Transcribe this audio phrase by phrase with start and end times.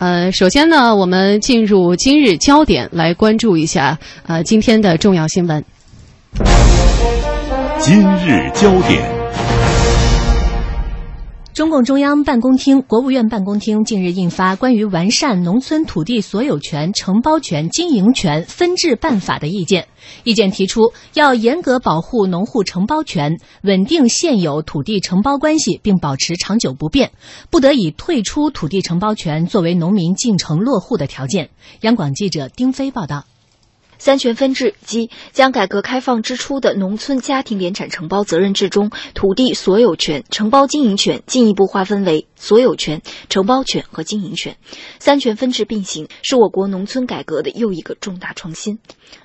[0.00, 5.62] 呃，首先呢，我们进入今日焦点，来关注一下呃今天的重要新闻。
[7.78, 9.19] 今日焦点。
[11.60, 19.86] 中共中央办公厅、国务院办公厅近日印发关于完善农村土地所有权、承包权、经营权分置办法的意见。
[20.24, 27.10] 意见提出，要严格保护农户承包权，稳定现有土地承包关系，并保持长久不变，
[27.50, 31.50] 不得以退出土地承包权作为农民进城落户的条件。
[31.82, 33.26] 央广记者丁飞报道。
[34.00, 44.56] 三权分置即将改革开放之初的农村家庭联产承包责任制中土地所有权、承包经营权进一步划分为所有权、承包权和经营权，
[44.98, 48.78] 三权分置并行，是我国农村改革的又一个重大创新。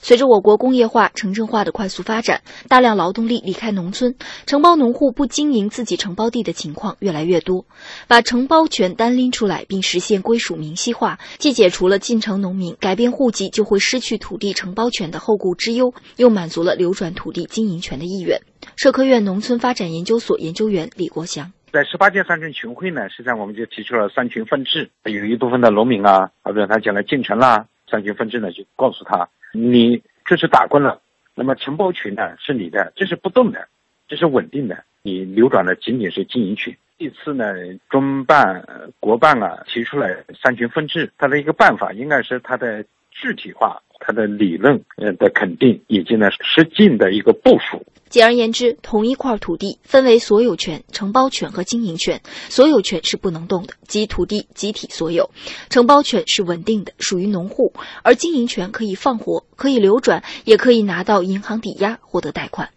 [0.00, 4.14] 随着我国工业化、城镇化的快速发展，大量劳动力离开农村，
[4.46, 7.66] 承包农户不经营自己承包地的情况越来越多。
[8.08, 14.54] 把承包权单拎出来，并实现归属明晰化，既解除了进城农民改变户籍就会失去土地。
[14.54, 18.40] 承包权的后顾之忧，又满足了流转土地经营权的意愿。
[18.76, 24.90] 社科院农村发展研究所研究员李国祥在十八届三中全会呢，实际上我们就提出了三权分置。
[25.04, 31.00] 有一部分的农民啊，比如他将来进城啦，三权分置呢，就告诉他，你这是打工了，
[31.34, 33.68] 那么承包权呢是你的，这是不动的，
[34.06, 36.76] 这是稳定的，你流转的仅仅是经营权。
[36.98, 37.54] 这次呢，
[37.88, 38.62] 中办、
[39.00, 43.82] 国办啊提出来三权分置，它的一个办法应该是它的具体化。
[44.04, 47.86] 它的理论呃的肯定，以及呢实际的一个部署。
[48.08, 52.20] 简而言之，同一块土地分为所有权、承包权和经营权。
[52.50, 55.30] 所有权是不能动的，即土地集体所有；
[55.70, 62.68] 承包权是稳定的，属于农户；而经营权可以放活，可以流转，也可以拿到银行抵押获得贷款。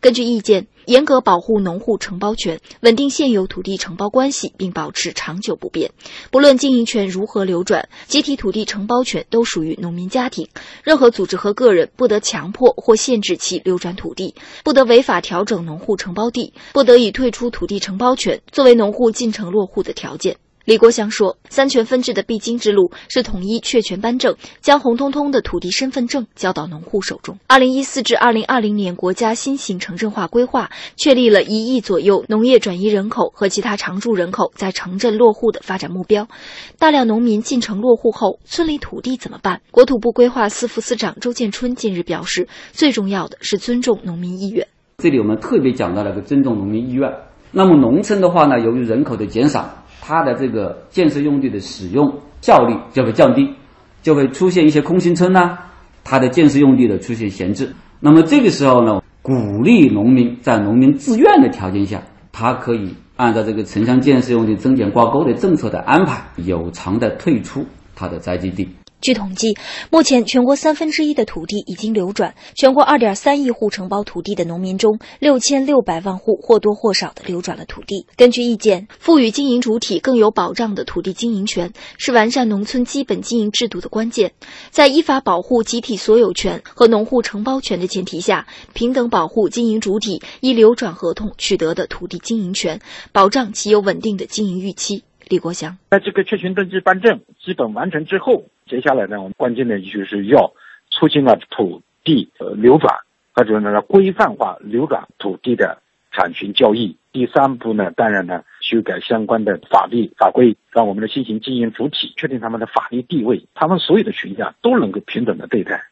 [0.00, 5.92] 根据意见，严格保护农户承包权，稳定现有土地承包关系，并保持长久不变。
[6.30, 10.48] 不论经营权如何流转，集体土地承包权都属于农民家庭。
[10.82, 20.36] 任何组织和个人不得强迫或限制其流转土地，不得违法调整农户承包地，不得以退出土地承包权作为农户进城落户的条件。
[20.66, 27.38] 李国祥说：“三权分置的必经之路是统一确权颁证，将红彤彤的土地身份证交到农户手中。
[27.46, 36.28] 二零一四至二零二零年国家新型城镇化规划确立了一亿左右农业转移人口和其他常住人口在城镇落户的发展目标。
[36.78, 39.62] 大量农民进城落户后，村里土地怎么办？
[39.70, 44.68] 国土部规划司副司长周建春近日表示，最重要的是尊重农民意愿。
[44.98, 47.10] 这里我们特别讲到了个尊重农民意愿。
[47.50, 49.68] 那么农村的话呢，由于人口的减少。”
[50.10, 53.48] 它的这个建设用地的使用效率就会降低，
[54.02, 55.56] 就会出现一些空心村呐，
[56.02, 57.72] 它的建设用地的出现闲置。
[58.00, 68.68] 那么这个时候呢，鼓励农民在农民自愿的条件下，他可以按照这个城乡建设用地增减挂钩的政策的安排，有偿的退出他的宅基地。
[69.00, 69.56] 据统计，
[69.90, 72.34] 目前全国三分之一的土地已经流转。
[72.54, 78.06] 全国二点三亿户承包土地的农民中，六千六百万户或多或少的流转了土地。
[78.16, 84.32] 根据意见，赋予经营主体更有保障的土地经营权，是完善农村基本经营制度的关键。
[84.70, 92.80] 在依法保护集体所有权和农户承包权的前提下，平等保护经营主体依流转合同取得的土地经营权，
[93.12, 95.04] 保障其有稳定的经营预期。
[95.28, 98.44] 李国祥，在这个确权登记颁证基本完成之后。
[98.70, 100.52] 接下来呢，我们关键的就是要
[100.90, 103.00] 促进了土地流转，
[103.34, 105.82] 或者呢规范化流转土地的
[106.12, 106.96] 产权交易。
[107.10, 115.89] 第三步呢，当然呢修改相关的法律法规，让我们的新型经营主体确定他们的法律地位，他们所有的权益都能够平等的对待。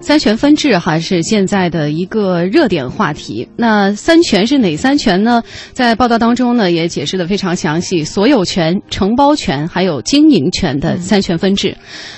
[0.00, 3.48] 三权分置哈是现在的一个热点话题。
[3.56, 5.42] 那三权是哪三权呢？
[5.72, 11.76] 在报道当中呢，也解释的非常详细：所有权、承包权还有经营权的三权分置。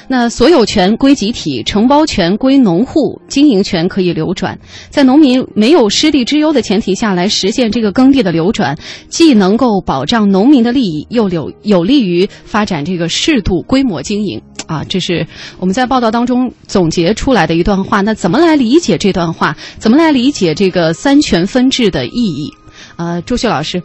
[0.09, 4.59] 那所有权归集体，承包权归农户，经营权可以流转。
[4.91, 8.77] 在农民没有失地之忧的前提下来实现这个耕地的流转，
[9.09, 14.43] 既能够保障农民的利益，又有有利于发展这个适度规模经营。
[14.69, 15.27] 啊，这是
[15.59, 18.03] 我们在报道当中总结出来的一段话。
[18.03, 19.57] 那怎么来理解这段话？
[19.79, 22.53] 怎么来理解这个三权分置的意义？
[22.97, 23.83] 呃，朱旭老师，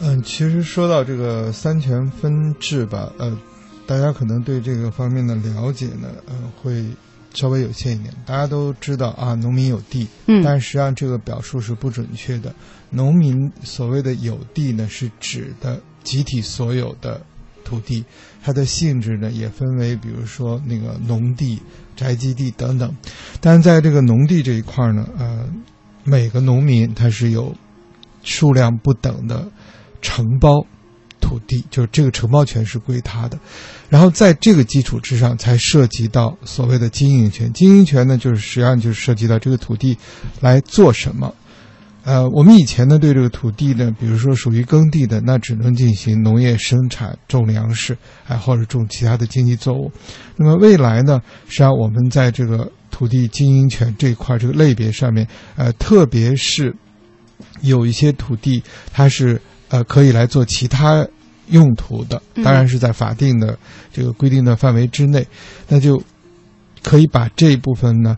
[0.00, 3.38] 嗯，其实说到这个三权分置吧，呃，
[3.86, 6.82] 大家可能对这个方面的了解呢，呃，会
[7.34, 8.12] 稍微有限一点。
[8.24, 12.54] 大家都知道啊，农民有地，嗯，但实际上这个表述是不准确的。
[12.88, 17.20] 农民所谓的有地呢，是指的集体所有的。
[17.70, 18.04] 土地，
[18.42, 21.62] 它的性质呢也分为，比如说那个农地、
[21.94, 22.92] 宅基地等等。
[23.40, 25.48] 但是在这个农地这一块呢，呃，
[26.02, 27.54] 每个农民他是有
[28.24, 29.48] 数量不等的
[30.02, 30.66] 承包
[31.20, 33.38] 土地，就是这个承包权是归他的。
[33.88, 37.52] 然后在这个基础之上，才涉及到所谓的经营权。
[37.52, 39.96] 经营权呢，就是实际上就是涉及到这个土地
[40.40, 41.32] 来做什么。
[42.02, 49.92] 呃，我们以前呢对这个土地呢，比如说属于耕地的，那只能进行农业生产，种粮食，哎，或者种其他的经济作物。
[50.36, 56.74] 那么未来呢，实际上我们在这个土地经营权这一块这个类别上面，呃，特别是
[57.60, 58.62] 有一些土地，
[58.92, 59.38] 它是
[59.68, 61.06] 呃可以来做其他
[61.48, 63.58] 用途的，当然是在法定的
[63.92, 65.26] 这个规定的范围之内，
[65.68, 66.02] 那就
[66.82, 68.16] 可以把这一部分呢，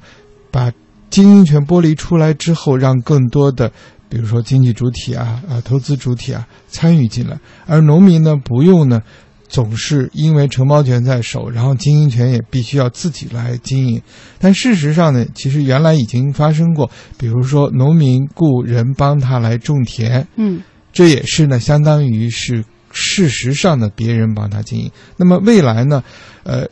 [0.52, 0.72] 把。
[1.12, 3.70] 经营权剥离出来之后，让更多的，
[4.08, 9.02] 比如说经济主体啊、啊投资主体啊参与进来，而农民呢不用呢，
[9.46, 14.00] 总是因为承包权在手，然后经营权也必须要自己来经营。
[14.38, 20.62] 但事实上呢，其实原来已经发生过，比如说农民雇人帮他来种田，嗯，
[20.94, 24.90] 这也是呢，相当于是事实上的别人帮他经营。
[25.18, 26.02] 那么未来呢，
[26.44, 26.66] 呃，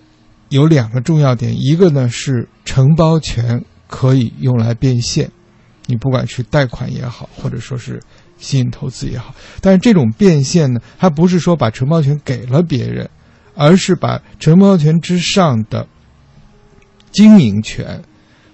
[0.49, 3.63] 有两个重要点，一个呢是承包权。
[3.91, 5.29] 可以用来变现，
[5.87, 8.01] 你不管是贷款也好，或者说是
[8.39, 13.11] 吸引投资也好，但是这种变现呢，它不是说把承包权给了别人，
[13.57, 15.89] 而是把承包权之上的
[17.11, 18.01] 经营权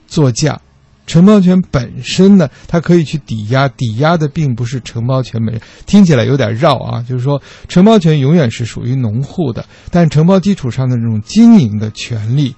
[0.07, 0.59] 作价。
[1.07, 5.63] 承包权本身呢，它可以去抵押，抵押的并不是承包权本身。
[5.85, 12.57] 听起来有点绕啊，就是说承包权永远是属于农户的，但承包基础上的这种经营的权利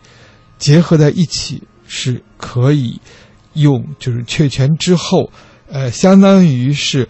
[0.56, 1.62] 结合在一起。
[1.88, 3.00] 是可以
[3.54, 5.28] 用，就是确权之后，
[5.68, 7.08] 呃，相当于是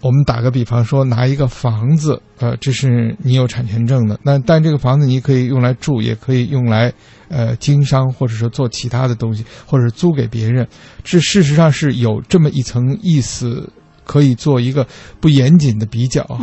[0.00, 6.92] 我们打个比方说，拿一个房子，呃，这是你有产权证的，那但这个房子你可以用来住，也可以用来
[7.28, 10.68] 呃经商，或者说做其他的东西，或者租给别人，
[11.02, 13.68] 这事实上是有这么一层意思。
[14.12, 14.86] 可以做一个
[15.20, 16.38] 不严谨的比较哈，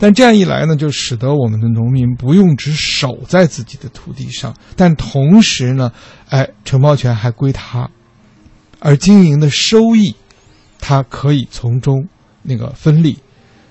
[0.00, 5.92] 但这样一来呢，就使得我们的农民不用只守在自己的土地上，但同时呢，
[6.28, 7.88] 哎，承包权还归他，
[8.80, 10.16] 而经营的收益，
[10.80, 12.08] 他可以从中
[12.42, 13.16] 那个分利，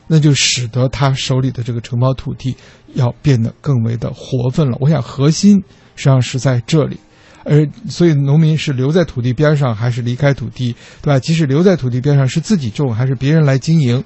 [0.08, 2.56] 那就使得他手里的这个承包土地
[2.94, 4.78] 要变得更为的活分了。
[4.80, 5.58] 我想核心
[5.98, 6.98] 实际上是在这里。
[7.44, 11.20] 而所以，农民是留在土地边上，还是离开土地，对吧？
[11.20, 14.04] 即使留在土地边上，是自己种还是别人来经营，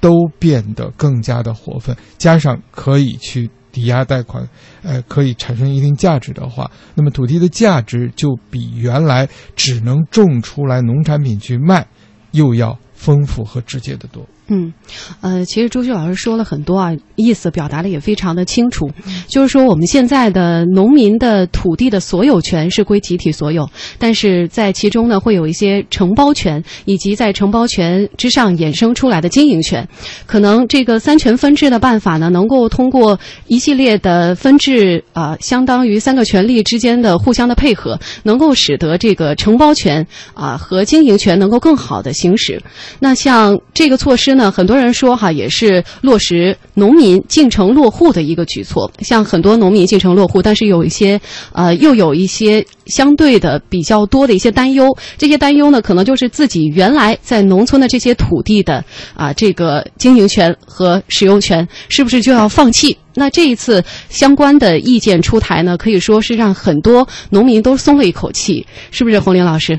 [0.00, 1.96] 都变得更加的活分。
[2.18, 4.46] 加上可以去抵押贷款，
[4.82, 11.86] 呃，可以产生一定价值的话，那么土地的价值就比原来只能种出来农产品去卖，
[12.32, 14.24] 又要丰富和直接的多。
[14.48, 14.74] 嗯，
[15.22, 18.90] 呃，其实朱旭老师说了很多啊，意思表达的也非常的清楚。
[19.26, 23.66] 就是说，我们现在的农民的土地的所有权是归集体所有，
[23.98, 29.88] 但是在其中呢，会有一些承包权，以及在承包权之上衍生出来的经营权。
[30.26, 42.62] 可能这个三权分置的办法呢，能够通过一系列的分置啊，相当于三个权利之间的互相的配合，能够使得这个承包权啊和经营权能够更好的行使。
[43.00, 44.33] 那像这个措施。
[44.34, 48.90] 那很多人说哈，也是落实农民进城落户的一个举措。
[49.00, 51.20] 像很多农民进城落户，但是有一些
[51.52, 54.86] 呃，又有一些相对的比较多的一些担忧。
[55.16, 58.84] 这些担忧呢，可能就是自己原来在农村的这些土地的
[59.14, 62.96] 啊，这个经营权和使用权是不是就要放弃？
[63.16, 69.78] 那这一次相关的意见出台呢，可以说是让很多农民都松了一口气，是不是，洪林老师？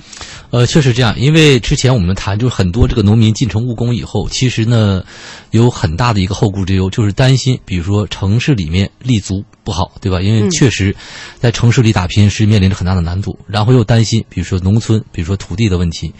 [0.51, 5.03] 呃，确实这样，因为之前我们谈，就是很多这个农民进城务工以后，其实呢，
[5.51, 10.21] 有很大的一个后顾之忧，就是担心，比如说城市里面立足不好，对吧？
[10.21, 10.95] 因为确实，
[11.39, 16.13] 在城市里打拼是面临着很大的难度，然后又担心，比如说农村，比如说土地的问题，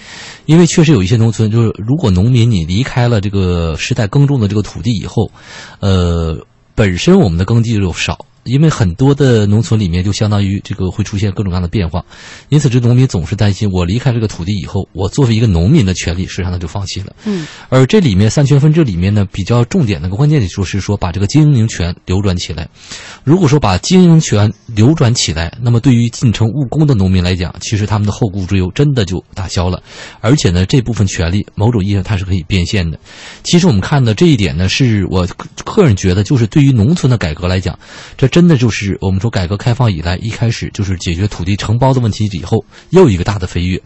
[0.48, 5.32] 因为确实有一些农村，就是如果农民你离开了这个世代耕种的这个土地以后，
[5.80, 6.36] 呃，
[6.74, 8.26] 本身我们的耕地就少。
[8.46, 12.06] 因为很多的农村里面就相当于这个会出现各种各样的变化，
[12.50, 17.16] 因此这农民总是担心，我离开这个土地以后，我作为一个农民的权利实际上他就放弃了。
[17.26, 22.70] 嗯，而这里面三权分置里面呢，比较重点的个关键的就是说把这个经营权流转起来。
[23.24, 29.82] 如果说把经营权流转起来，那么对于进城务工的农民来讲，其实他们的后顾之忧真的就打消了。
[30.22, 33.00] 而且呢，这部分权利某种意义上它是可以变现的。
[33.42, 35.28] 其实我们看的这一点呢，是我
[35.64, 37.78] 个人觉得，就是对于农村的改革来讲，
[38.16, 38.30] 这。
[38.36, 43.82] 真的就是我们说改革开放以来，一开始就是解决土地承包的问题以后，又一个大的飞跃。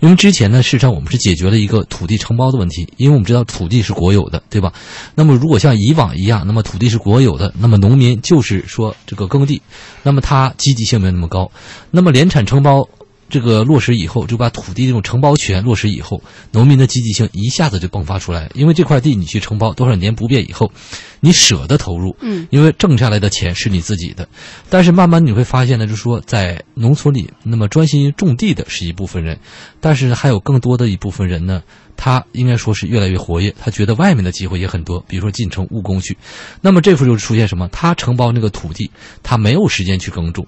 [0.00, 4.72] 因为之前呢，事实上我们是解决了一个土地承包的问题，因为我们知道土地是国有的，对吧？
[5.14, 9.60] 那么如果像以往一样，那么土地是国有的，那么农民就是说这个耕地，
[10.02, 11.52] 那么它积极性没有那么高。
[11.90, 12.88] 那么联产承包
[13.28, 18.50] 这个落实以后，就把土地这种承包权落实以后，农民的积极性一下子就迸发出来。
[18.54, 20.72] 因为这块地你去承包多少年不变以后，
[21.20, 24.26] 你舍得投入，嗯，因为挣下来的钱是你自己的。
[24.68, 29.38] 但是慢慢你会发现呢，就是说在农村里，那么专心种地的是一部分人，
[29.80, 31.62] 但是还有更多的一部分人呢，
[31.96, 36.16] 他应该说是越来越活跃，他觉得外面的机会也很多，比如说进城务工去。
[36.60, 37.68] 那么这时候就出现什么？
[37.68, 38.90] 他承包那个土地，
[39.22, 40.46] 他没有时间去耕种。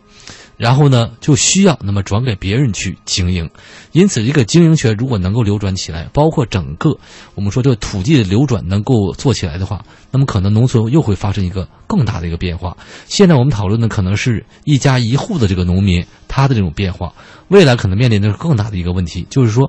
[0.59, 3.51] 然后呢，就需要那么转给别人去经营，
[3.91, 6.97] 因此这个经营权如果能够流转起来，包括整个
[7.35, 12.77] 我们说这个土地的流转能够做起来的话，那么可能农农村又会发生一个更大的一个变化。
[13.07, 17.13] 现在我们讨论的可能是一家一户的这个农民他的这种变化，
[17.49, 19.69] 未来可能面临的是更大的一个问题，就是说。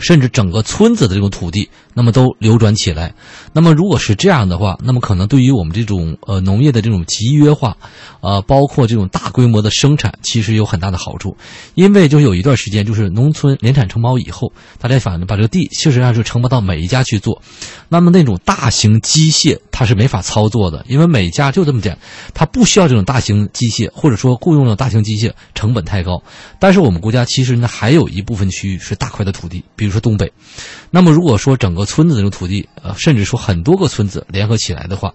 [0.00, 1.68] 甚至整个村子的这种土地，
[1.98, 3.12] 那么都流转起来。
[3.52, 7.76] 那么如果是这样的话，那么可能对于我们这种呃农业的这种集约化，
[8.20, 11.36] 呃，包括这种大规模的生产，其实有很大的好处。
[11.74, 17.42] 因为就有一段时间，就是农村联产承包以后，大家反正把这个地事实上是承包到每一家去做。
[17.88, 21.98] 那么那种大型机械它是没法操作的，因为每家就这么点，
[22.32, 26.22] 它不需要这种大型机械，或者说雇佣的大型机械成本太高。
[26.60, 30.30] 但是我们国家其实呢还有一部分区域是大块的土地，比如说东北。
[30.92, 35.12] 那么如果说整个村子这种土地，呃，甚至说很多个村子联合起来的话，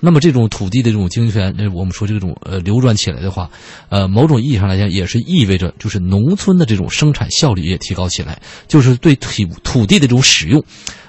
[0.00, 3.48] 那么这种土地的这种经营权，那，我们说这种呃流转起来的话，
[3.88, 9.30] 呃，某种意义上来讲也是意味着就是农村的这种生产效率也提高起来，就是对土
[9.62, 10.62] 土地的这种使用，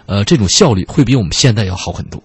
[0.06, 2.22] 呃，这种效率会比我们现在要好很多。